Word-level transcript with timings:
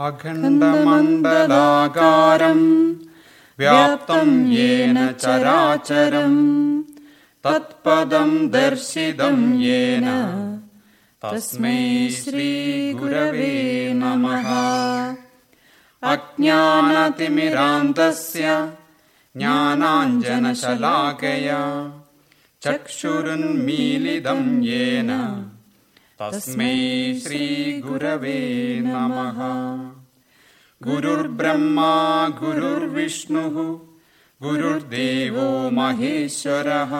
अखण्डमण्डलाकारम् 0.00 2.94
व्याप्तम् 3.58 4.52
येन 4.52 5.12
चराचरम् 5.12 6.82
तत्पदम् 7.44 8.50
दर्शितम् 8.50 9.62
येन। 9.62 10.08
तस्मै 11.24 12.10
श्रीगुरवे 12.10 13.92
नमः। 13.94 15.14
अज्ञानतिमिरान्तस्य 16.02 18.72
ज्ञानाञ्जनशलाकया 19.36 21.60
चक्षुरुन्मीलितम् 22.62 24.64
येन 24.64 25.10
तस्मै 26.22 27.20
श्रीगुरवे 27.24 28.80
नमः। 28.82 29.38
गुरुर्ब्रह्मा 30.90 32.28
गुरुर्विष्णुः 32.28 33.78
गुरुर्देवो 34.48 35.70
महेश्वरः। 35.70 36.90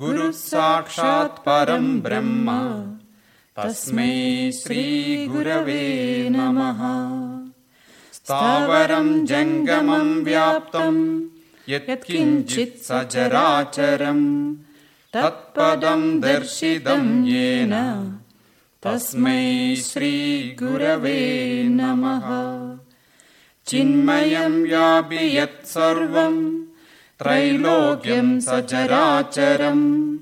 गुरुः 0.00 0.30
साक्षात् 0.30 1.38
परम् 1.38 2.00
ब्रह्म। 2.00 2.46
तस्मै 3.56 4.52
श्रीगुरवे 4.52 6.28
नमः। 6.30 7.10
स्थावरम् 8.12 9.26
जङ्गमम् 9.26 10.24
व्याप्तम् 10.24 11.28
यत्किञ्चित् 11.68 12.82
सचराचरम् 12.82 14.54
तत्पदम् 15.12 16.20
दर्शितम् 16.20 17.26
येन। 17.26 17.72
तस्मै 18.82 19.76
श्रीगुरवे 19.76 21.62
नमः। 21.64 22.26
चिन्मयम् 23.66 24.66
यापि 24.66 25.38
यत्सर्वम् 25.38 26.62
त्रैलोक्यम् 27.22 28.40
सचराचरम् 28.40 30.18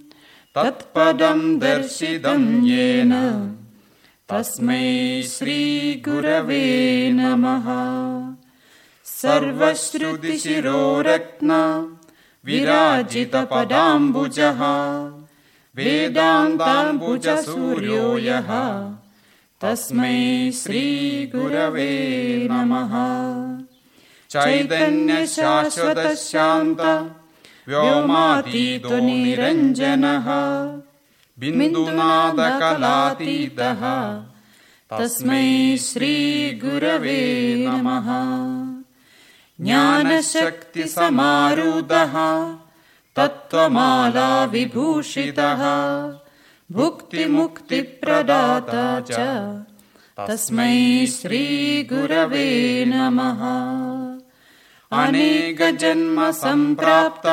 तत्पदम् 0.55 1.61
दर्शितम् 1.61 2.67
येन। 2.67 3.12
तस्मै 4.28 5.23
श्रीगुरवे 5.23 6.67
नमः। 7.12 7.69
सर्वश्रुतिशिरोरत्न 9.05 10.28
विराजितपदाम्बुजः। 12.48 14.60
वेदान्ताम्बुजसूर्यो 15.77 18.18
यः 18.18 18.50
तस्मै 19.60 20.50
श्रीगुरवे 20.55 22.48
नमः। 22.50 22.92
चैतन्यशाश्वतशान्त 24.30 26.80
व्योमातीतो 27.68 28.98
निरञ्जनः। 28.98 30.28
बिन्दुनादकलातीतः। 31.38 33.83
तस्मै 34.98 35.77
श्रीगुरवे 35.77 37.20
नमः 37.68 38.08
ज्ञानशक्तिसमारूढः 39.61 42.14
तत्त्वमाला 43.17 44.45
विभूषितः 44.45 45.62
भुक्तिमुक्तिप्रदाता 46.73 49.01
च। 49.01 49.12
तस्मै 50.29 51.06
श्रीगुरवे 51.06 52.84
नमः। 52.89 53.42
अनेकजन्म 55.03 56.31
सम्प्राप्त 56.31 57.27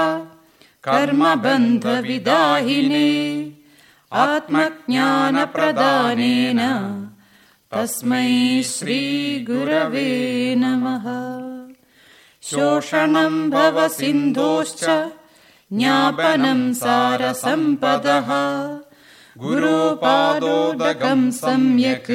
कर्मबन्धविदाहिने 0.84 3.10
आत्मज्ञानप्रदानेन। 4.14 6.60
तस्मै 7.72 8.64
श्रीगुरवे 8.64 10.56
नमः 10.58 11.45
शोषणम् 12.46 13.52
भव 13.52 13.88
सिन्धोश्च 13.88 15.10
ज्ञापनम् 15.74 16.74
सारसम्पदः। 16.74 18.28
गुरोपादोदकम् 19.38 21.32
सम्यक् 21.32 22.12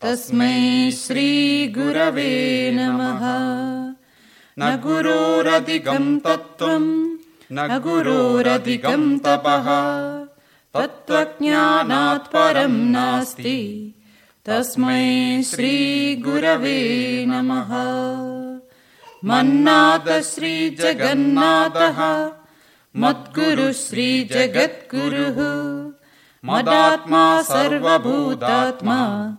तस्मै 0.00 0.90
श्रीगुरवे 0.90 2.70
नमः। 2.74 3.20
न 4.58 4.76
गुरोरधिकम् 4.76 6.20
तत्त्वम् 6.20 7.16
न 7.52 7.78
गुरोरधिकम् 7.78 9.18
तपः। 9.18 9.66
तत्त्वज्ञानात् 10.80 12.28
परम् 12.28 12.92
नास्ति। 12.92 13.94
तस्मै 14.46 15.42
श्रीगुरवे 15.42 16.80
नमः 17.28 17.72
मन्नाथ 19.24 20.22
श्रीजगन्नाथः 20.22 22.30
मद्गुरु 22.96 23.72
श्रीजगद्गुरुः। 23.72 25.92
मदात्मा 26.44 27.42
सर्वभूतात्मा। 27.42 29.36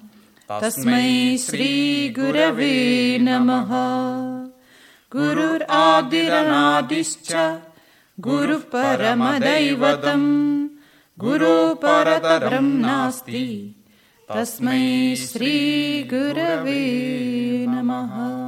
तस्मै 0.62 1.38
श्रीगुरवे 1.38 3.18
नमः। 3.22 3.70
गुरुरादिरनादिश्च 5.16 7.60
गुरुः 8.20 8.60
गुरो 11.20 11.76
परतरम् 11.76 12.82
नास्ति 12.82 13.76
तस्मै 14.34 15.16
श्रीगुरवे 15.16 17.66
नमः 17.70 18.43